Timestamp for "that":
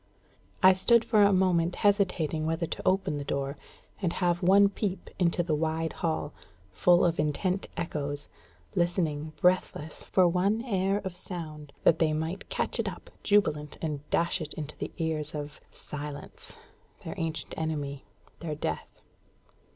11.83-11.99